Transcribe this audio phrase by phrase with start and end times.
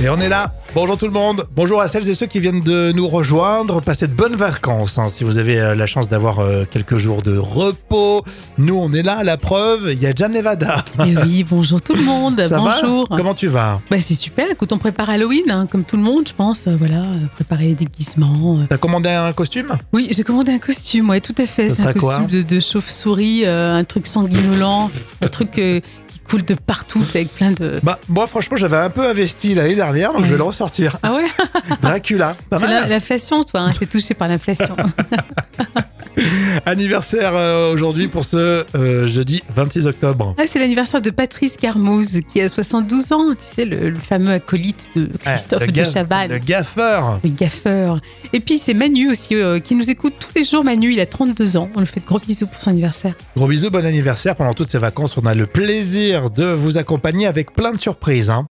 [0.00, 0.52] Et on est là.
[0.76, 1.48] Bonjour tout le monde.
[1.56, 3.80] Bonjour à celles et ceux qui viennent de nous rejoindre.
[3.80, 4.96] Passez de bonnes vacances.
[4.96, 8.22] hein, si vous avez euh, la chance d'avoir euh, quelques jours de repos.
[8.58, 9.24] Nous, on est là.
[9.24, 10.84] La preuve, il y a Jam Nevada.
[11.04, 12.40] Eh oui, bonjour tout le monde.
[12.44, 13.08] Ça bonjour.
[13.10, 13.80] va Comment tu vas?
[13.90, 14.48] Bah, c'est super.
[14.52, 16.68] Écoute, on prépare Halloween, hein, comme tout le monde, je pense.
[16.68, 17.02] Euh, voilà,
[17.34, 18.58] préparer les déguisements.
[18.68, 19.76] T'as commandé un costume?
[19.92, 21.08] Oui, j'ai commandé un costume.
[21.10, 21.70] Ouais, tout à fait.
[21.70, 24.92] C'est un costume de, de chauve-souris, euh, un truc sanguinolent,
[25.22, 25.58] un truc
[26.28, 27.80] coule de partout avec plein de.
[27.82, 30.98] Bah, moi, franchement, j'avais un peu investi l'année dernière, donc je vais le ressortir.
[31.02, 31.26] Ah ouais
[31.82, 32.36] Dracula.
[32.56, 33.60] C'est l'inflation, toi.
[33.60, 34.76] Hein, T'es touché par l'inflation.
[36.68, 40.34] Anniversaire euh, aujourd'hui pour ce euh, jeudi 26 octobre.
[40.38, 43.30] Ah, c'est l'anniversaire de Patrice Carmouze, qui a 72 ans.
[43.30, 46.28] Tu sais, le, le fameux acolyte de Christophe de Chaval.
[46.30, 47.20] Le gaffeur.
[47.24, 47.98] Le gaffeur.
[48.34, 50.62] Et puis c'est Manu aussi, euh, qui nous écoute tous les jours.
[50.62, 51.70] Manu, il a 32 ans.
[51.74, 53.14] On lui fait de gros bisous pour son anniversaire.
[53.34, 54.36] Gros bisous, bon anniversaire.
[54.36, 58.28] Pendant toutes ces vacances, on a le plaisir de vous accompagner avec plein de surprises.
[58.28, 58.46] hein.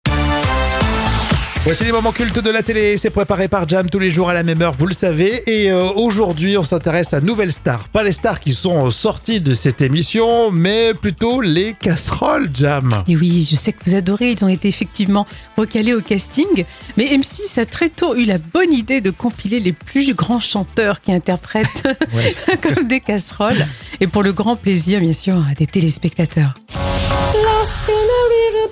[1.64, 2.98] Voici les moments cultes de la télé.
[2.98, 5.42] C'est préparé par Jam tous les jours à la même heure, vous le savez.
[5.46, 7.88] Et euh, aujourd'hui, on s'intéresse à nouvelles stars.
[7.88, 13.02] Pas les stars qui sont sorties de cette émission, mais plutôt les casseroles, Jam.
[13.08, 14.32] Et oui, je sais que vous adorez.
[14.32, 16.66] Ils ont été effectivement recalés au casting.
[16.98, 21.00] Mais M6 a très tôt eu la bonne idée de compiler les plus grands chanteurs
[21.00, 22.34] qui interprètent Ouais.
[22.60, 23.66] comme des casseroles.
[24.02, 26.52] Et pour le grand plaisir, bien sûr, des téléspectateurs.
[26.74, 28.68] Lost in a river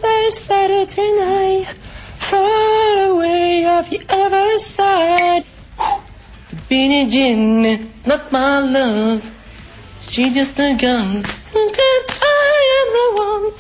[3.83, 5.45] away off the other side.
[6.51, 9.23] The Beanie Jean is not my love,
[10.09, 11.17] she just a gun.
[11.17, 11.77] And
[12.21, 13.53] I am the one,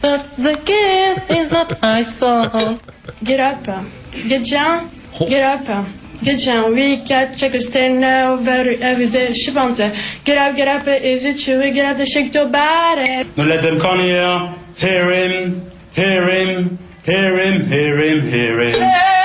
[0.00, 2.80] but the game is not my song.
[3.24, 3.92] Get up, um,
[4.28, 4.90] get down,
[5.28, 5.68] get up.
[5.68, 9.32] Um, get down, we got check a stand now, very every day.
[9.32, 9.76] Je sais pas,
[10.24, 11.60] get up, get up, is it true?
[11.72, 13.30] Get up, shake your body.
[13.36, 14.54] Don't let them come here.
[14.76, 19.17] Hear him, hear him, hear him, hear him, hear him.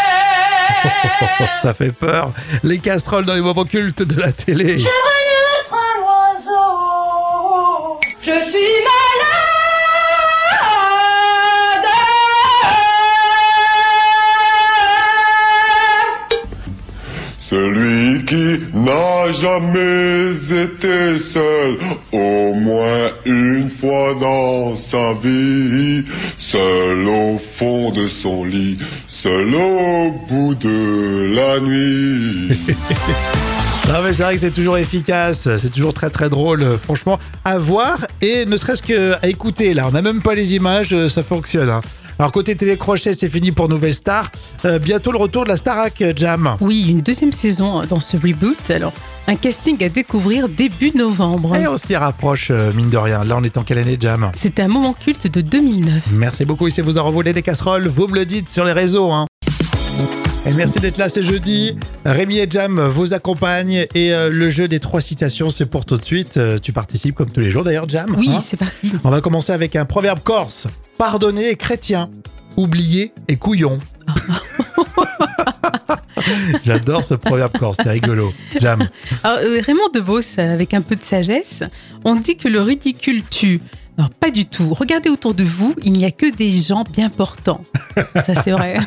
[1.62, 2.32] Ça fait peur.
[2.64, 4.78] Les casseroles dans les moments cultes de la télé.
[18.26, 21.78] Qui n'a jamais été seul,
[22.12, 26.04] au moins une fois dans sa vie,
[26.38, 32.58] seul au fond de son lit, seul au bout de la nuit.
[33.90, 37.58] Non mais c'est vrai que c'est toujours efficace, c'est toujours très très drôle, franchement, à
[37.60, 41.22] voir et ne serait-ce qu'à écouter là, on n'a même pas les images, euh, ça
[41.22, 41.70] fonctionne.
[41.70, 41.82] hein.
[42.20, 44.32] Alors côté télécrochet, c'est fini pour Nouvelle Star.
[44.66, 46.58] Euh, bientôt le retour de la Starac euh, Jam.
[46.62, 48.70] Oui, une deuxième saison dans ce reboot.
[48.70, 48.94] Alors,
[49.28, 51.56] un casting à découvrir début novembre.
[51.56, 53.24] Et on s'y rapproche, euh, mine de rien.
[53.24, 54.32] Là, on est en quelle année, Jam?
[54.36, 56.08] C'était un moment culte de 2009.
[56.14, 56.68] Merci beaucoup.
[56.68, 59.12] Et si vous en revolez des casseroles, vous me le dites sur les réseaux.
[59.12, 59.26] hein.
[60.46, 61.78] Et merci d'être là, c'est jeudi.
[62.04, 63.86] Rémi et Jam vous accompagnent.
[63.96, 66.36] Et euh, le jeu des trois citations, c'est pour tout de suite.
[66.36, 68.14] Euh, tu participes comme tous les jours d'ailleurs, Jam.
[68.18, 68.40] Oui, hein?
[68.42, 68.92] c'est parti.
[69.06, 70.68] On va commencer avec un proverbe corse.
[70.98, 72.10] Pardonner est chrétien.
[72.58, 73.80] Oublier est couillon.
[76.64, 78.32] J'adore ce proverbe corse, c'est rigolo.
[78.58, 78.88] Jam.
[79.24, 81.64] Alors, euh, Raymond DeVos, avec un peu de sagesse,
[82.06, 83.60] on dit que le ridicule tue.
[83.98, 84.74] Alors, pas du tout.
[84.74, 87.64] Regardez autour de vous, il n'y a que des gens bien portants.
[88.16, 88.78] Ça, c'est vrai.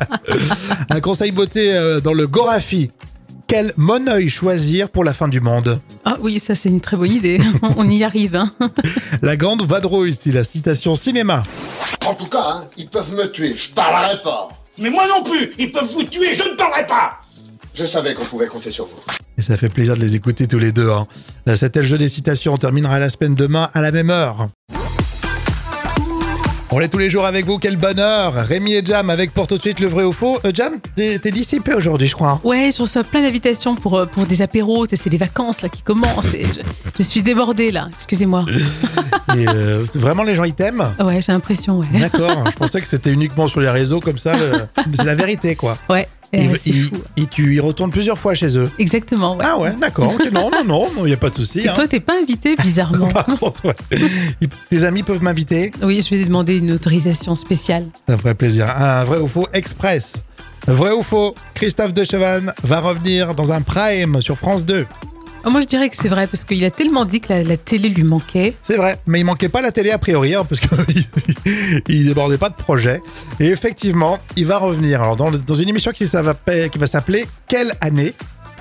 [0.90, 2.90] Un conseil beauté euh, dans le Gorafi.
[3.48, 7.12] Quel monœil choisir pour la fin du monde Ah oui, ça, c'est une très bonne
[7.12, 7.40] idée.
[7.76, 8.34] On y arrive.
[8.34, 8.50] hein.
[9.22, 11.44] La grande vadrouille, ici, la citation cinéma.
[12.04, 14.48] En tout cas, hein, ils peuvent me tuer, je parlerai pas.
[14.78, 17.20] Mais moi non plus, ils peuvent vous tuer, je ne parlerai pas.
[17.74, 19.00] Je savais qu'on pouvait compter sur vous.
[19.38, 20.90] Et ça fait plaisir de les écouter tous les deux.
[20.90, 21.06] hein.
[21.54, 22.54] C'était le jeu des citations.
[22.54, 24.48] On terminera la semaine demain à la même heure.
[26.78, 29.56] On est tous les jours avec vous, quel bonheur Rémi et Jam avec pour tout
[29.56, 30.38] de suite le vrai ou faux.
[30.44, 32.32] Euh, Jam, t'es dissipé aujourd'hui, je crois.
[32.32, 32.40] hein.
[32.44, 34.84] Ouais, je reçois plein d'invitations pour, euh, pour des apéros.
[34.86, 36.34] C'est les vacances là qui commencent.
[36.34, 36.60] et je,
[36.98, 37.88] je suis débordée là.
[37.94, 38.44] Excusez-moi.
[39.36, 40.94] Euh, vraiment, les gens, ils t'aiment?
[41.00, 41.86] Ouais, j'ai l'impression, ouais.
[42.00, 42.44] D'accord.
[42.46, 44.34] je pensais que c'était uniquement sur les réseaux comme ça.
[44.36, 44.52] le-
[44.86, 45.76] mais C'est la vérité, quoi.
[45.90, 46.96] Ouais, Et, euh, fou.
[47.16, 48.70] ils- tu y retournes plusieurs fois chez eux.
[48.78, 49.44] Exactement, ouais.
[49.46, 50.14] Ah ouais, d'accord.
[50.14, 51.58] ok, non, non, non, il n'y a pas de souci.
[51.60, 51.72] Et hein.
[51.74, 53.08] toi, t'es pas invité, bizarrement.
[53.12, 53.74] Par contre, ouais.
[54.70, 55.72] Tes amis peuvent m'inviter?
[55.82, 57.86] Oui, je vais demander une autorisation spéciale.
[58.08, 58.68] Me ferait plaisir.
[58.76, 60.14] Un vrai ou faux express.
[60.66, 64.86] Vrai ou faux, Christophe de Chevannes va revenir dans un prime sur France 2.
[65.44, 67.56] Ah, Moi, je dirais que c'est vrai parce qu'il a tellement dit que la, la
[67.56, 68.54] télé lui manquait.
[68.62, 71.04] C'est vrai, mais il manquait pas la télé a priori, hein, parce qu'il
[71.88, 73.00] il débordait pas de projet.
[73.38, 75.02] Et effectivement, il va revenir.
[75.02, 78.14] Alors dans, le- dans une émission qui, ça va, pa- qui va s'appeler Quelle année?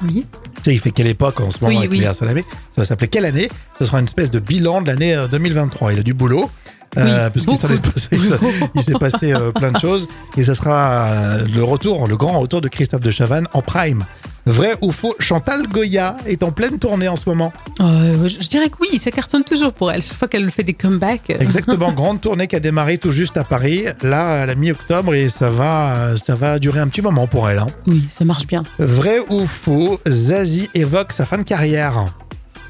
[0.03, 0.25] Oui.
[0.61, 2.05] sais, il fait quelle époque en ce moment Oui, avec oui.
[2.13, 2.41] Solamé?
[2.41, 3.49] Ça va s'appeler quelle année?
[3.79, 5.93] Ce sera une espèce de bilan de l'année euh, 2023.
[5.93, 6.51] Il a du boulot.
[6.97, 8.37] Euh, Oui, parce qu'il s'en est beaucoup passé, de boulot.
[8.75, 12.39] il s'est passé euh, plein de choses et ça sera euh, le retour, le grand
[12.39, 14.05] retour de Christophe de Chavannes en prime.
[14.47, 17.51] Vrai ou faux Chantal Goya est en pleine tournée en ce moment.
[17.81, 20.03] Euh, je, je dirais que oui, ça cartonne toujours pour elle.
[20.03, 21.31] Chaque fois qu'elle fait des comebacks.
[21.31, 25.29] Exactement, grande tournée qui a démarré tout juste à Paris, là à la mi-octobre et
[25.29, 27.57] ça va, ça va durer un petit moment pour elle.
[27.57, 27.67] hein.
[27.87, 28.63] Oui, ça marche bien.
[28.77, 32.05] Vrai ou faux Zazie évoque sa fin de carrière.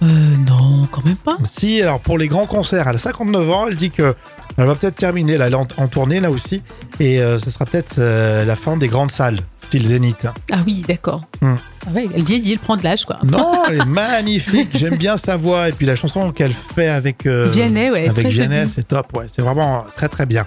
[0.02, 0.06] Euh,
[0.48, 1.38] non, quand même pas.
[1.44, 4.16] Si, alors pour les grands concerts, elle a 59 ans, elle dit que
[4.58, 6.64] elle va peut-être terminer, là, elle est en, en tournée là aussi,
[7.00, 10.28] et euh, ce sera peut-être euh, la fin des grandes salles, style Zénith.
[10.52, 11.24] Ah oui, d'accord.
[11.42, 11.56] Hmm.
[11.86, 13.18] Ah ouais, elle vieillit, elle prend de l'âge, quoi.
[13.24, 17.26] Non, elle est magnifique, j'aime bien sa voix, et puis la chanson qu'elle fait avec,
[17.26, 18.32] euh, Vianney, ouais, avec
[18.68, 20.46] c'est top, ouais, c'est vraiment très très bien.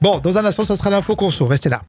[0.00, 1.82] Bon, dans un instant, ça sera l'info conso, restez là.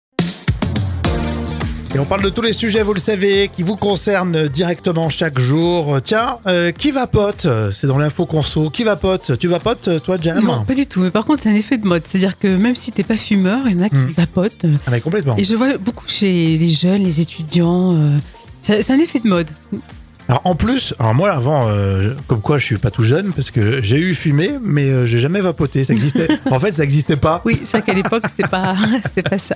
[1.96, 5.40] Et on parle de tous les sujets, vous le savez, qui vous concernent directement chaque
[5.40, 5.98] jour.
[6.04, 7.48] Tiens, euh, qui vapote?
[7.74, 8.70] C'est dans l'info conso.
[8.70, 9.38] Qui vapote?
[9.40, 10.44] Tu vapotes, toi, Jam?
[10.44, 11.00] Non, pas du tout.
[11.00, 12.04] Mais par contre, c'est un effet de mode.
[12.06, 14.12] C'est-à-dire que même si t'es pas fumeur, il y en a qui Hmm.
[14.16, 14.66] vapotent.
[14.86, 15.36] Ah, mais complètement.
[15.38, 17.94] Et je vois beaucoup chez les jeunes, les étudiants.
[17.96, 18.18] euh,
[18.62, 19.48] c'est c'est un effet de mode.
[20.30, 23.50] Alors en plus, alors moi avant, euh, comme quoi je suis pas tout jeune parce
[23.50, 25.84] que j'ai eu fumé, mais euh, j'ai jamais vapoté.
[25.84, 26.28] Ça existait.
[26.52, 27.42] en fait, ça existait pas.
[27.46, 29.56] Oui, c'est vrai qu'à l'époque, c'était pas, c'était pas ça.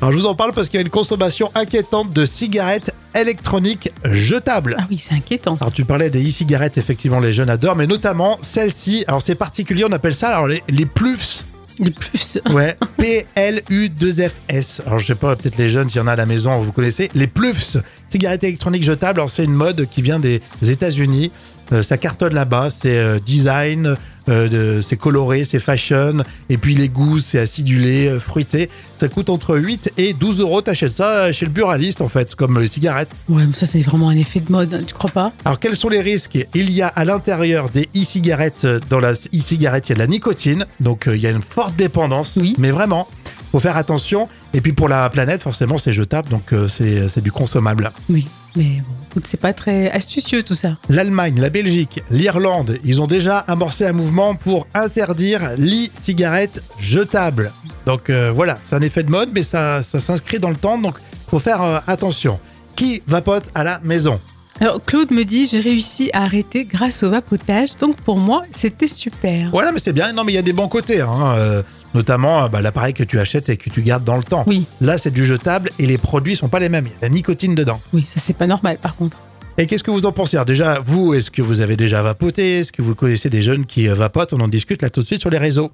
[0.00, 3.90] Alors je vous en parle parce qu'il y a une consommation inquiétante de cigarettes électroniques
[4.04, 4.76] jetables.
[4.78, 5.56] Ah oui, c'est inquiétant.
[5.60, 9.04] Alors tu parlais des e-cigarettes, effectivement les jeunes adorent, mais notamment celle-ci.
[9.08, 11.44] Alors c'est particulier, on appelle ça alors les, les plufs.
[11.78, 12.38] Les plus.
[12.50, 14.82] Ouais, P-L-U-2-F-S.
[14.86, 16.72] Alors je sais pas, peut-être les jeunes, s'il y en a à la maison, vous
[16.72, 17.10] connaissez.
[17.14, 17.76] Les plufs,
[18.08, 19.20] cigarettes électroniques jetables.
[19.20, 21.30] Alors c'est une mode qui vient des États-Unis.
[21.72, 22.70] Euh, ça cartonne là-bas.
[22.70, 23.96] C'est euh, design,
[24.28, 26.18] euh, c'est coloré, c'est fashion.
[26.48, 28.68] Et puis les goûts, c'est acidulé, euh, fruité.
[28.98, 30.60] Ça coûte entre 8 et 12 euros.
[30.62, 33.14] T'achètes ça chez le buraliste en fait, comme les cigarettes.
[33.28, 34.74] Ouais, mais ça, c'est vraiment un effet de mode.
[34.74, 35.32] hein, Tu crois pas?
[35.44, 36.38] Alors quels sont les risques?
[36.54, 40.00] Il y a à l'intérieur des e-cigarettes, euh, dans la e-cigarette, il y a de
[40.00, 42.32] la nicotine, donc euh, il y a une forte dépendance.
[42.36, 42.54] Oui.
[42.58, 43.06] Mais vraiment,
[43.52, 44.26] faut faire attention.
[44.54, 47.92] Et puis pour la planète, forcément, c'est jetable, donc euh, c'est c'est du consommable.
[48.08, 48.26] Oui.
[48.56, 50.76] Mais bon, écoute, c'est pas très astucieux tout ça.
[50.90, 57.50] L'Allemagne, la Belgique, l'Irlande, ils ont déjà amorcé un mouvement pour interdire l'e-cigarette jetable.
[57.86, 60.76] Donc euh, voilà, c'est un effet de mode, mais ça, ça s'inscrit dans le temps,
[60.78, 60.98] donc
[61.30, 62.38] faut faire euh, attention.
[62.74, 64.20] Qui vapote à la maison?
[64.60, 67.76] Alors, Claude me dit j'ai réussi à arrêter grâce au vapotage.
[67.78, 69.50] Donc, pour moi, c'était super.
[69.50, 70.12] Voilà, mais c'est bien.
[70.12, 71.34] Non, mais il y a des bons côtés, hein.
[71.36, 71.62] Euh,
[71.96, 74.44] notamment euh, bah, l'appareil que tu achètes et que tu gardes dans le temps.
[74.46, 76.84] Oui, Là, c'est du jetable et les produits sont pas les mêmes.
[76.86, 77.80] Il y a de la nicotine dedans.
[77.92, 79.18] oui, ça, c'est pas normal par contre.
[79.58, 80.36] Et qu'est-ce que vous en pensez?
[80.36, 82.58] Alors déjà, vous, est-ce que vous avez déjà vapoté?
[82.58, 84.34] Est-ce que vous connaissez des jeunes qui euh, vapotent?
[84.34, 85.70] On en discute là tout de suite sur les réseaux.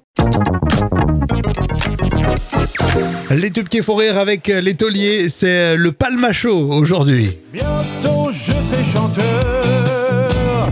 [3.29, 7.37] Les tubes qui font rire avec euh, les tauliers, c'est le palmacho aujourd'hui.
[7.51, 10.69] Bientôt je serai chanteur.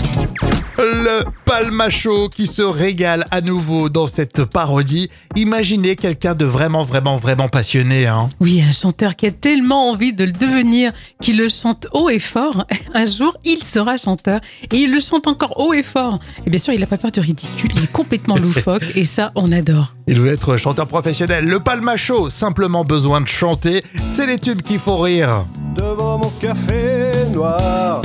[1.46, 5.10] Palmacho qui se régale à nouveau dans cette parodie.
[5.36, 8.08] Imaginez quelqu'un de vraiment, vraiment, vraiment passionné.
[8.08, 8.30] Hein.
[8.40, 10.92] Oui, un chanteur qui a tellement envie de le devenir
[11.22, 12.66] qu'il le chante haut et fort.
[12.94, 14.42] Un jour, il sera chanteur
[14.72, 16.20] et il le chante encore haut et fort.
[16.46, 19.32] Et bien sûr, il n'a pas peur du ridicule, il est complètement loufoque et ça,
[19.36, 19.94] on adore.
[20.08, 21.46] Il veut être chanteur professionnel.
[21.46, 23.84] Le palmacho, simplement besoin de chanter.
[24.14, 25.46] C'est les tubes qui font rire.
[25.76, 28.02] Devant mon café noir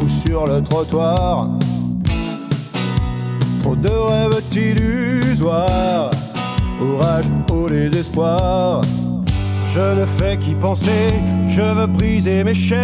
[0.00, 1.48] ou sur le trottoir.
[3.76, 6.10] De rêves illusoires,
[6.80, 8.80] orage au désespoir.
[9.64, 11.12] Je ne fais qu'y penser,
[11.46, 12.80] je veux briser mes chaînes.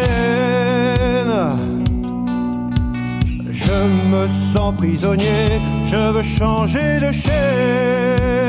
[3.50, 3.72] Je
[4.12, 8.43] me sens prisonnier, je veux changer de chaîne.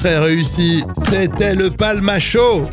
[0.00, 0.82] Très réussi.
[1.08, 2.68] C'était le palmacho.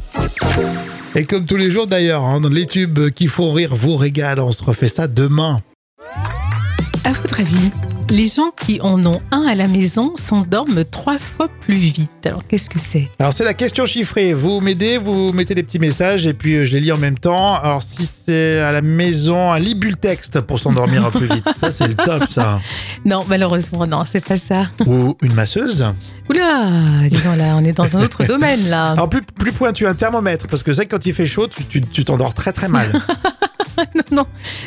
[1.14, 4.48] Et comme tous les jours d'ailleurs, hein, les tubes qui font rire vous régalent.
[4.48, 5.62] On se refait ça demain.
[7.04, 7.72] À votre avis,
[8.10, 12.10] les gens qui en ont un à la maison s'endorment trois fois plus vite.
[12.26, 13.08] Alors, qu'est-ce que c'est?
[13.20, 14.34] Alors c'est la question chiffrée.
[14.34, 17.18] Vous m'aidez, vous mettez des petits messages et puis euh, je les lis en même
[17.18, 17.56] temps.
[17.56, 21.50] Alors si c'est à la maison, un lit texte pour s'endormir plus vite.
[21.60, 22.60] Ça c'est le top ça.
[23.06, 24.68] Non, malheureusement, non, c'est pas ça.
[24.86, 25.86] Ou une masseuse.
[26.30, 28.92] Oula, disons là, on est dans un autre domaine là.
[28.92, 30.48] Alors plus, plus pointu, un thermomètre.
[30.48, 32.92] Parce que c'est quand il fait chaud, tu t'endors très très mal.
[33.96, 34.26] non, non,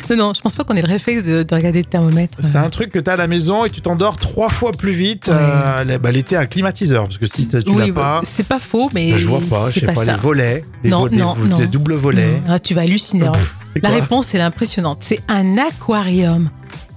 [0.09, 2.37] non, non, je pense pas qu'on ait le réflexe de, de regarder le thermomètre.
[2.41, 4.91] C'est un truc que tu as à la maison et tu t'endors trois fois plus
[4.93, 5.27] vite.
[5.27, 5.33] Ouais.
[5.37, 7.05] Euh, bah, L'été, un climatiseur.
[7.05, 9.41] Parce que si tu oui, l'as bah, pas, c'est pas faux, mais bah, je vois
[9.49, 9.69] pas.
[9.69, 10.65] Je sais pas, pas, les volets.
[10.83, 11.57] Des, Non, vo- des non, non.
[11.57, 12.41] des doubles volets.
[12.47, 13.29] Ah, tu vas halluciner.
[13.75, 14.99] C'est La réponse, elle est impressionnante.
[15.01, 16.49] C'est un aquarium.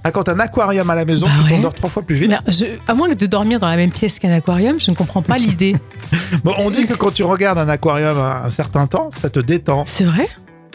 [0.03, 1.49] Ah, quand un aquarium à la maison, Bah tu ouais.
[1.55, 2.29] t'endors trois fois plus vite.
[2.29, 4.95] Mais je- à moins que de dormir dans la même pièce qu'un aquarium, je ne
[4.95, 5.75] comprends pas l'idée.
[6.43, 9.39] Bon, on dit que quand tu regardes un aquarium un, un certain temps, ça te
[9.39, 9.83] détend.
[9.87, 10.27] C'est vrai?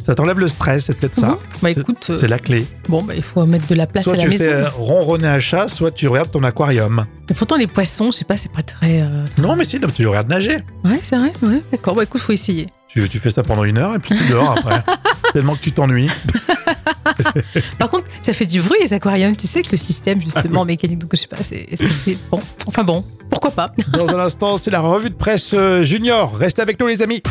[0.04, 1.28] Ça t'enlève le stress, c'est peut-être ça.
[1.28, 1.36] Mhm.
[1.62, 2.66] Bah écoute, euh, C'est la clé.
[2.88, 4.44] bon, bah, il faut mettre de la place Soit à la tu maison.
[4.44, 7.04] fais euh, ronronner un chat, soit tu regardes ton aquarium.
[7.28, 9.02] Mais pourtant, les poissons, je sais pas, c'est pas très.
[9.02, 10.58] euh, Non, mais si, non, tu regardes nager.
[10.84, 11.94] Ouais, c'est vrai, ouais, d'accord.
[11.94, 12.66] Bah écoute, faut essayer.
[12.88, 14.82] Tu, tu fais ça pendant une heure et puis tu dors après.
[15.32, 16.10] Tellement que tu t'ennuies.
[17.78, 20.98] Par contre, ça fait du bruit les aquariums, tu sais que le système justement mécanique,
[20.98, 21.68] donc je sais pas, c'est
[22.30, 22.40] bon.
[22.66, 23.70] Enfin bon, pourquoi pas?
[23.92, 26.34] Dans un instant, c'est la revue de presse euh, junior.
[26.36, 27.22] Restez avec nous, les amis.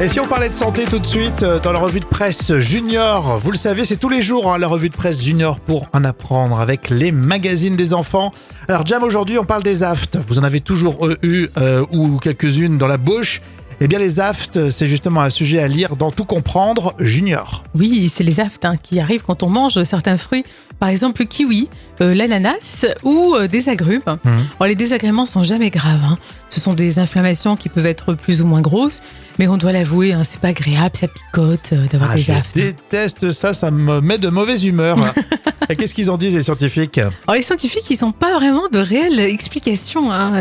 [0.00, 2.56] Et si on parlait de santé tout de suite, euh, dans la revue de presse
[2.58, 5.88] junior, vous le savez, c'est tous les jours hein, la revue de presse junior pour
[5.92, 8.32] en apprendre avec les magazines des enfants.
[8.68, 10.16] Alors Jam, aujourd'hui, on parle des aftes.
[10.28, 13.42] Vous en avez toujours euh, eu euh, ou quelques-unes dans la bouche.
[13.80, 17.62] Eh bien, les aftes, c'est justement un sujet à lire dans Tout comprendre junior.
[17.76, 20.44] Oui, c'est les aftes hein, qui arrivent quand on mange certains fruits,
[20.80, 21.68] par exemple le kiwi,
[22.00, 24.02] euh, l'ananas ou euh, des agrumes.
[24.06, 26.00] Alors, les désagréments sont jamais graves.
[26.04, 26.18] hein.
[26.50, 29.00] Ce sont des inflammations qui peuvent être plus ou moins grosses,
[29.38, 32.32] mais on doit l'avouer, hein, c'est pas agréable, ça picote euh, d'avoir Ah, des je
[32.32, 32.54] aftes.
[32.56, 34.98] déteste ça, ça me met de mauvaise humeur.
[35.70, 38.78] Et Qu'est-ce qu'ils en disent, les scientifiques Alors les scientifiques, ils n'ont pas vraiment de
[38.78, 40.10] réelles explications.
[40.12, 40.40] hein.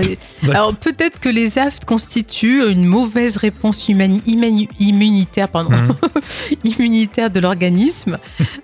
[0.52, 5.96] Alors peut-être que les aftes constituent une mauvaise réponse immunitaire, pardon, Mhm.
[6.64, 8.18] immunitaire de l'organisme.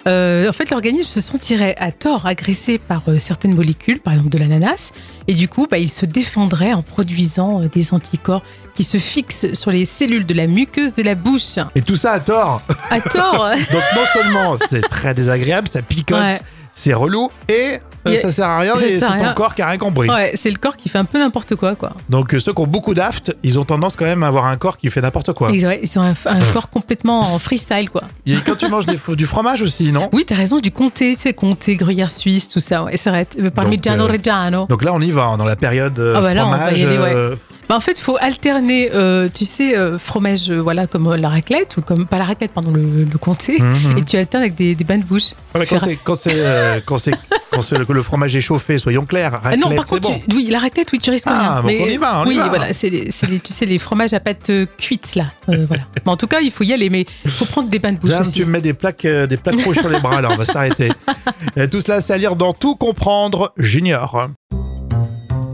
[0.07, 4.29] Euh, en fait, l'organisme se sentirait à tort agressé par euh, certaines molécules, par exemple
[4.29, 4.91] de l'ananas,
[5.27, 8.43] et du coup, bah, il se défendrait en produisant euh, des anticorps
[8.73, 11.57] qui se fixent sur les cellules de la muqueuse de la bouche.
[11.75, 12.61] Et tout ça à tort.
[12.89, 16.39] À tort Donc non seulement c'est très désagréable, ça picote, Ouais.
[16.73, 19.61] C'est relou et euh, ça sert à rien ça et sert c'est ton corps qui
[19.61, 20.09] a rien compris.
[20.09, 21.93] Ouais, c'est le corps qui fait un peu n'importe quoi, quoi.
[22.09, 24.57] Donc euh, ceux qui ont beaucoup d'aftes, ils ont tendance quand même à avoir un
[24.57, 25.51] corps qui fait n'importe quoi.
[25.51, 28.03] Ils, ils ont un, un corps complètement en freestyle, quoi.
[28.25, 30.09] Et quand tu manges des, du fromage aussi, non?
[30.11, 33.25] Oui, t'as raison, du comté, tu sais, comté, gruyère suisse, tout ça, ouais, c'est vrai.
[33.55, 34.65] Parmigiano Donc, euh, Reggiano?
[34.67, 36.83] Donc là on y va, hein, dans la période Ah bah là, fromage.
[36.83, 37.37] aller, ouais.
[37.69, 41.29] Bah, en fait, il faut alterner, euh, tu sais, euh, fromage, euh, voilà, comme la
[41.29, 43.97] raclette, ou comme, pas la raclette, pardon, le, le comté, mhm.
[43.97, 45.31] et tu alternes avec des, des bains de bouche.
[45.53, 47.13] Ouais, mais quand c'est quand c'est euh, quand c'est
[47.51, 49.31] quand c'est le, que le fromage est chauffé, soyons clairs.
[49.35, 50.19] Ah Raclette, non, par c'est contre, bon.
[50.27, 51.77] tu- oui, la raclette, oui, tu risques Ah, rien.
[51.77, 52.49] donc on y va, on y oui, va.
[52.49, 55.25] voilà, c'est tu sais, les fromages à pâte euh, cuite, là.
[55.49, 55.83] euh, voilà.
[56.05, 57.97] Mais en tout cas, il faut y aller, mais il faut prendre des bains de
[57.97, 58.39] bouche aussi.
[58.39, 60.45] tu me mets des plaques, euh, des plaques rouges sur les bras, là, on va
[60.45, 60.91] s'arrêter.
[61.55, 64.29] Et tout cela, c'est à lire dans Tout comprendre Junior.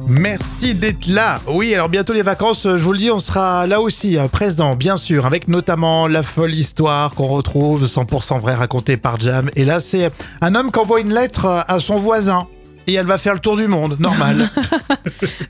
[0.09, 1.39] Merci d'être là.
[1.45, 4.27] Oui, alors bientôt les vacances, euh, je vous le dis, on sera là aussi, euh,
[4.27, 9.51] présent, bien sûr, avec notamment la folle histoire qu'on retrouve, 100% vrai racontée par Jam.
[9.55, 10.09] Et là, c'est
[10.41, 12.47] un homme qui envoie une lettre euh, à son voisin.
[12.87, 14.49] Et elle va faire le tour du monde, normal.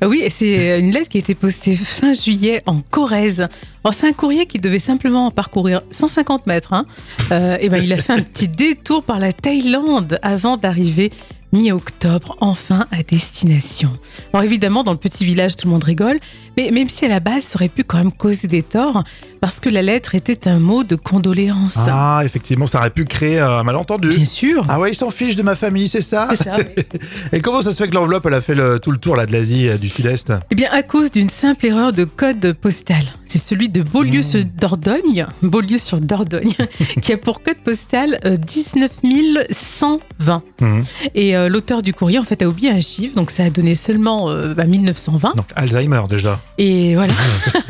[0.05, 3.47] Oui, c'est une lettre qui a été postée fin juillet en Corrèze.
[3.91, 6.73] C'est un courrier qui devait simplement parcourir 150 mètres.
[6.73, 6.85] hein.
[7.61, 11.11] Et ben, il a fait un petit détour par la Thaïlande avant d'arriver
[11.51, 13.89] mi-octobre, enfin à destination.
[14.33, 16.19] Alors évidemment, dans le petit village, tout le monde rigole,
[16.57, 19.03] mais même si à la base, ça aurait pu quand même causer des torts,
[19.41, 21.77] parce que la lettre était un mot de condoléance.
[21.77, 24.09] ah, effectivement, ça aurait pu créer un malentendu.
[24.09, 24.65] Bien sûr.
[24.69, 26.27] Ah ouais, ils s'en fichent de ma famille, c'est ça?
[26.31, 26.83] C'est ça, oui.
[27.31, 29.25] Et comment ça se fait que l'enveloppe, elle a fait le- tout le tour là,
[29.25, 30.33] de l'Asie, euh, du Sud-Est?
[30.51, 33.03] Eh bien, à cause d'une simple erreur de code postal.
[33.29, 36.55] C'est celui de Beaulieu-sur-Dordogne, Beaulieu-sur-Dordogne,
[37.01, 38.89] qui a pour code postal euh, 19
[39.51, 40.41] 120.
[40.61, 40.85] Mhm.
[41.13, 43.75] Et euh, l'auteur du courrier, en fait, a oublié un chiffre, donc ça a donné
[43.75, 45.35] seulement euh, bah, 1920.
[45.35, 46.41] Donc Alzheimer déjà.
[46.57, 47.13] Et voilà.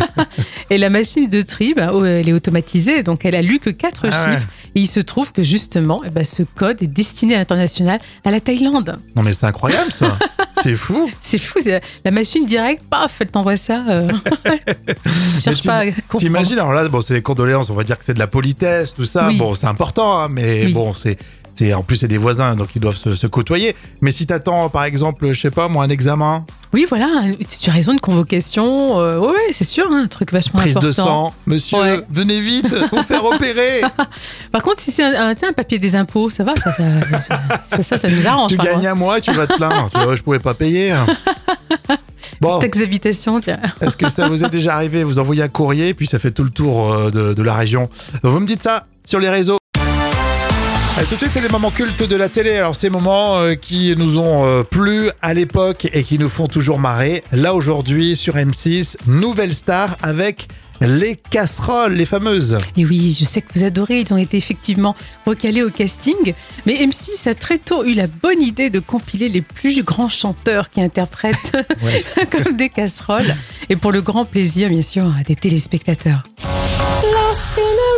[0.70, 3.70] et la machine de tri, bah, oh, elle est automatisée, donc elle a lu que
[3.70, 4.38] quatre Ah ouais.
[4.38, 4.48] chiffres.
[4.76, 8.40] Et il se trouve que justement, ben, ce code est destiné à l'international, à la
[8.40, 8.98] Thaïlande.
[9.14, 10.18] Non mais c'est incroyable ça.
[10.64, 11.10] c'est fou.
[11.22, 11.60] C'est fou,
[12.06, 13.84] la machine directe, paf, elle t'envoie ça.
[13.90, 14.10] euh.
[15.36, 15.92] Je cherche pas à.
[16.18, 18.94] T'imagines alors là, bon, c'est des condoléances, on va dire que c'est de la politesse,
[18.94, 19.28] tout ça.
[19.28, 19.38] Oui.
[19.38, 20.74] Bon, c'est important, hein, mais Oui.
[20.74, 21.18] bon, c'est.
[21.60, 23.76] C'est- En plus, c'est des voisins, donc ils doivent se, se côtoyer.
[24.02, 27.08] Mais si t'attends, par exemple, je sais pas, moi, un examen, Oui, voilà,
[27.62, 29.00] tu as raison, une convocation.
[29.00, 30.88] euh, ouais, ouais, c'est sûr, hein, un truc vachement prise important.
[30.88, 32.02] de sang, monsieur, Ouais.
[32.12, 33.82] venez vite, vous faire opérer.
[34.52, 36.72] Par contre, si c'est un, papier des impôts, ça va, ça,
[37.68, 38.52] ça, ça, ça, nous arrange.
[38.52, 39.90] tu gagnes un mois, tu vas te plaindre.
[39.94, 40.94] tu vois, je pouvais pas payer.
[42.42, 43.60] Bon, Taxe d'habitation, tiens.
[43.82, 46.44] est-ce que ça vous est déjà arrivé Vous envoyez un courrier, puis ça fait tout
[46.44, 47.90] le tour euh, de, de la région?
[48.24, 49.59] Vous me dites ça sur les réseaux.
[51.00, 52.56] Et tout de suite, c'est les moments cultes de la télé.
[52.56, 56.48] Alors, ces moments euh, qui nous ont euh, plu à l'époque et qui nous font
[56.48, 57.24] toujours marrer.
[57.32, 60.50] Là, aujourd'hui, sur M6, nouvelle star avec
[60.82, 62.58] Les casseroles, les fameuses.
[62.76, 64.94] Et oui, je sais que vous adorez, ils ont été effectivement
[65.26, 66.34] recalés au casting,
[66.66, 70.70] mais M6 a très tôt eu la bonne idée de compiler les plus grands chanteurs
[70.70, 72.26] qui interprètent Ouais.
[72.44, 73.36] comme des casseroles,
[73.70, 76.24] et pour le grand plaisir, bien sûr, des téléspectateurs.
[76.42, 77.90] Lost in a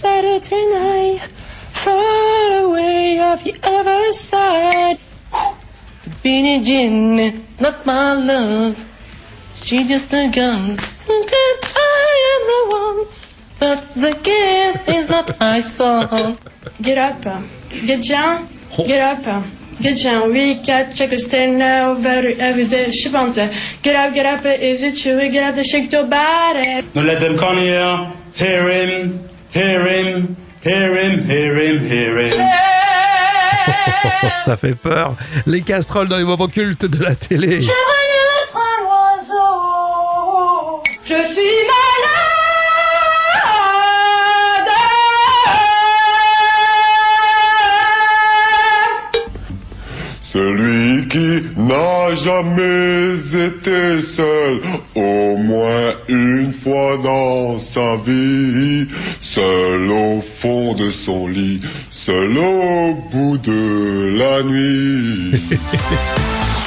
[0.00, 0.91] far
[3.32, 4.98] away off the other side.
[6.04, 8.76] The Beanie Jean is not my love,
[9.54, 10.76] she just a gun.
[11.08, 13.06] I am the one,
[13.60, 16.38] but the game is not my song.
[16.82, 17.50] Get up, um,
[17.86, 18.48] get down,
[18.78, 18.86] oh.
[18.86, 20.32] get up, um, get down.
[20.32, 22.90] We got check stay now, very every day.
[22.90, 23.32] Je sais pas, on
[23.82, 25.18] Get up, get up, is it true?
[25.30, 26.88] Get up, shake your body.
[26.94, 28.12] No let them come here.
[28.34, 32.61] Hear him, hear him, hear him, hear him, hear him.
[34.44, 35.14] Ça fait peur.
[35.46, 37.60] Les casseroles dans les moments cultes de la télé.
[37.62, 38.08] J'aimerais
[38.42, 40.82] être un oiseau.
[41.04, 42.32] Je suis malade.
[50.32, 54.62] Celui qui n'a jamais été seul,
[54.94, 58.88] au moins une fois dans sa vie,
[59.20, 61.60] seul au fond de son lit,
[62.04, 65.40] seul au bout de la nuit.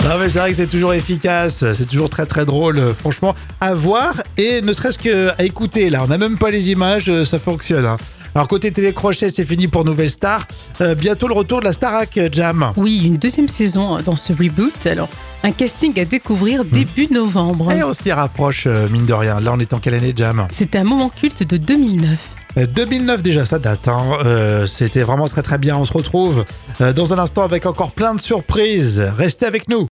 [0.07, 3.33] Ah mais c'est vrai que c'est toujours efficace, c'est toujours très très drôle, euh, franchement,
[3.59, 6.03] à voir et ne serait-ce qu'à écouter là.
[6.03, 7.87] On n'a même pas les images, euh, ça fonctionne.
[7.87, 7.97] hein.
[8.35, 10.45] Alors côté télécrochet, c'est fini pour Nouvelle Star.
[10.81, 12.71] Euh, bientôt le retour de la Starac Jam.
[12.77, 15.09] Oui, une deuxième saison dans ce reboot, alors
[15.41, 17.71] un casting à découvrir début novembre.
[17.71, 19.39] Et on s'y rapproche, mine de rien.
[19.39, 20.45] Là, on est en quelle année, Jam?
[20.51, 22.19] C'était un moment culte de 2009.
[22.57, 23.87] Euh, 2009 déjà, ça date.
[23.87, 24.17] hein.
[24.25, 25.77] Euh, C'était vraiment très très bien.
[25.77, 26.45] On se retrouve
[26.81, 29.01] euh, dans un instant avec encore plein de surprises.
[29.17, 29.87] Restez avec nous.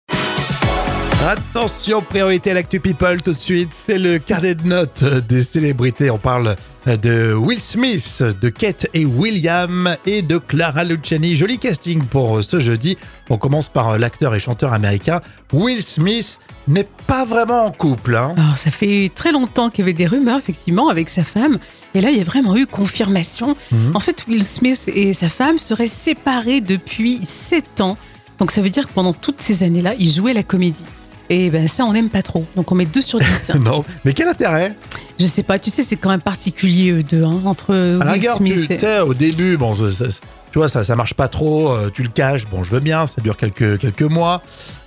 [1.27, 3.69] Attention, priorité à l'actu people tout de suite.
[3.75, 6.09] C'est le carnet de notes des célébrités.
[6.09, 6.55] On parle
[6.87, 11.35] de Will Smith, de Kate et William et de Clara Luciani.
[11.35, 12.97] Joli casting pour euh, ce jeudi.
[13.29, 15.21] On commence par euh, l'acteur et chanteur américain.
[15.53, 18.15] Will Smith n'est pas vraiment en couple.
[18.15, 18.33] hein.
[18.35, 21.59] Alors, ça fait très longtemps qu'il y avait des rumeurs, effectivement, avec sa femme.
[21.93, 23.55] Et là, il y a vraiment eu confirmation.
[23.71, 23.95] Mhm.
[23.95, 27.95] En fait, Will Smith et sa femme seraient séparés depuis 7 ans.
[28.39, 30.83] Donc, ça veut dire que pendant toutes ces années-là, ils jouaient la comédie.
[31.33, 32.45] Et ben ça, on n'aime pas trop.
[32.57, 33.51] Donc, on met 2 sur 10.
[33.63, 34.75] Non, mais quel intérêt?
[35.17, 38.11] Je sais pas, tu sais, c'est quand même particulier, eux deux, hein, entre À la
[38.11, 40.19] rigueur, tu sais, au début, bon, ça- ça-
[40.51, 43.07] tu vois, ça, ça marche pas trop, euh, tu le caches, bon, je veux bien,
[43.07, 44.41] ça dure quelques, quelques mois,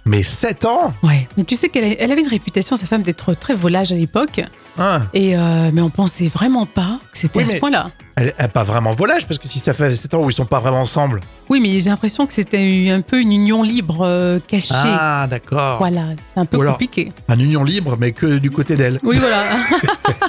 [0.05, 0.93] mais 7 ans?
[1.03, 3.95] Ouais, mais tu sais qu'elle elle avait une réputation, sa femme, d'être très volage à
[3.95, 4.43] l'époque.
[4.77, 5.03] hein.
[5.15, 7.91] Et euh, mais on pensait vraiment pas c'était Oui, à ce point-là.
[8.17, 10.45] Elle n'est pas vraiment volage, parce que si ça fait 7 ans où ils sont
[10.45, 11.21] pas vraiment ensemble.
[11.49, 14.75] Oui, mais j'ai l'impression que c'était un peu une union libre euh, cachée.
[14.75, 15.79] Ah, d'accord.
[15.79, 17.13] Voilà, c'est un peu alors- compliqué.
[17.29, 19.01] Un union libre, mais que du côté d'elle.
[19.03, 19.45] Oui, voilà.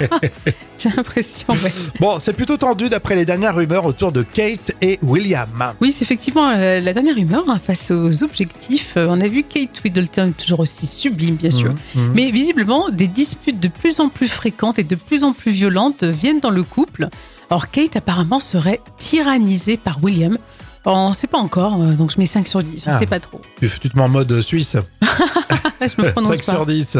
[0.78, 1.72] j'ai l'impression, ouais.
[2.00, 5.74] Bon, c'est plutôt tendu d'après les dernières rumeurs autour de Kate et William.
[5.80, 8.94] Oui, c'est effectivement euh, la dernière rumeur hein, face aux objectifs.
[8.96, 11.72] Euh, on a vu Kate Middleton toujours aussi sublime, bien sûr.
[11.94, 12.12] Mhm.
[12.14, 16.04] Mais visiblement, des disputes de plus en plus fréquentes et de plus en plus violentes
[16.04, 16.85] viennent dans le couple.
[17.50, 20.38] Or, Kate apparemment serait tyrannisée par William.
[20.88, 22.98] On ne sait pas encore, euh, donc je mets 5 sur 10, on ne Ah.
[22.98, 23.40] sait pas trop.
[23.60, 24.76] Tu, tu te mets en mode suisse.
[25.78, 26.52] Je me prononce 5 pas.
[26.52, 26.98] sur 10.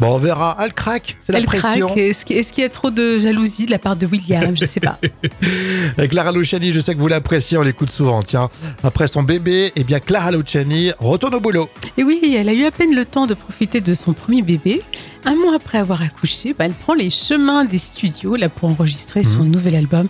[0.00, 0.56] Bon, on verra.
[0.60, 1.94] Elle craque, c'est la pression.
[1.94, 4.56] Est-ce qu'il est-ce qu'il y a trop de jalousie de la part de William?
[4.56, 4.98] Je ne sais pas.
[5.98, 8.22] Avec Clara Luciani, je sais que vous l'appréciez, on l'écoute souvent.
[8.22, 8.48] Tiens,
[8.82, 11.68] après son bébé, eh bien Clara Luciani retourne au boulot.
[11.98, 14.80] Et oui, elle a eu à peine le temps de profiter de son premier bébé.
[15.26, 19.22] Un mois après avoir accouché, bah, elle prend les chemins des studios là, pour enregistrer
[19.22, 19.50] son Mhm.
[19.50, 20.08] nouvel album.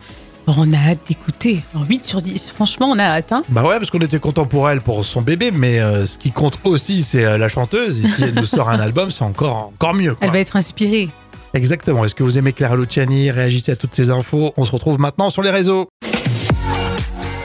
[0.56, 1.60] On a hâte d'écouter.
[1.74, 3.32] Alors, 8 sur 10, franchement, on a hâte.
[3.32, 3.44] hein.
[3.50, 6.30] Bah ouais, parce qu'on était content pour elle, pour son bébé, mais euh, ce qui
[6.30, 7.98] compte aussi, c'est euh, la chanteuse.
[7.98, 10.14] Et si elle nous sort un album, c'est encore, encore mieux.
[10.14, 10.26] quoi.
[10.26, 11.10] Elle va être inspirée.
[11.54, 12.04] Exactement.
[12.04, 13.30] Est-ce que vous aimez Clara Luciani?
[13.30, 14.52] Réagissez à toutes ces infos.
[14.56, 15.88] On se retrouve maintenant sur les réseaux.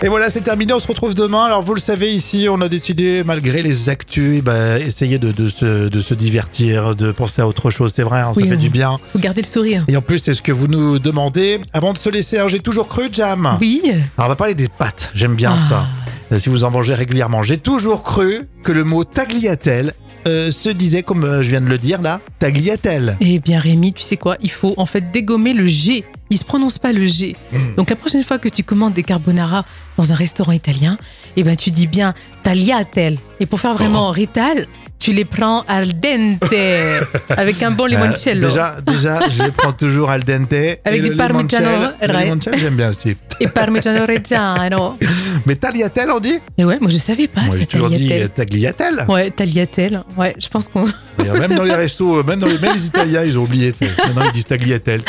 [0.03, 0.73] Et voilà, c'est terminé.
[0.73, 1.45] On se retrouve demain.
[1.45, 5.47] Alors, vous le savez, ici, on a décidé, malgré les actus, bah, essayer de, de
[5.47, 7.93] se, de se divertir, de penser à autre chose.
[7.95, 8.97] C'est vrai, hein, Oui, ça fait on- du bien.
[9.13, 9.85] Faut garder le sourire.
[9.87, 11.61] Et en plus, c'est ce que vous nous demandez.
[11.71, 13.57] Avant de se laisser, hein, j'ai toujours cru, Jam.
[13.61, 13.81] Oui.
[13.85, 15.09] Alors, on va parler des pâtes.
[15.13, 15.87] J'aime bien Ah.
[16.29, 16.37] ça.
[16.37, 17.41] Si vous en mangez régulièrement.
[17.43, 19.93] J'ai toujours cru que le mot tagliatelle
[20.27, 23.15] euh, se disait, comme euh, je viens de le dire là, tagliatelle.
[23.21, 24.35] Eh bien, Rémi, tu sais quoi?
[24.41, 26.03] Il faut en fait dégommer le G.
[26.33, 27.35] Il se prononce pas le G.
[27.51, 27.75] Hmm.
[27.77, 29.65] Donc, la prochaine fois que tu commandes des carbonara
[29.97, 30.97] dans un restaurant italien,
[31.35, 33.19] eh ben, tu dis bien tagliatelle.
[33.39, 34.11] Et pour faire vraiment Oh.
[34.11, 34.65] rital,
[35.03, 36.43] tu les prends al dente
[37.29, 38.45] avec un bon limoncello.
[38.47, 40.53] Euh, déjà, déjà, je les prends toujours al dente.
[40.85, 43.17] Avec du le parmigiano limoncello- Le re- limoncello, j'aime bien aussi.
[43.41, 44.97] Et parmigiano reggiano.
[45.45, 48.23] Mais tagliatelle, on dit Et ouais, moi je savais pas, Moi, j'ai toujours dit tagliatelle.
[48.23, 49.05] euh, tagliatelle.
[49.09, 50.03] Ouais, tagliatelle.
[50.17, 50.87] Ouais, je pense qu'on.
[51.17, 53.73] D'ailleurs, Même dans les restos, euh, même dans les, même les Italiens, ils ont oublié.
[53.81, 55.01] Maintenant, ils disent tagliatelle.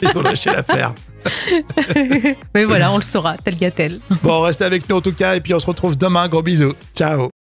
[0.00, 0.94] Ils ont lâché l'affaire.
[2.54, 3.98] Mais voilà, on le saura, tagliatelle.
[4.22, 6.26] Bon, restez avec nous en tout cas, et puis on se retrouve demain.
[6.28, 6.72] Gros bisous.
[6.94, 7.28] Ciao.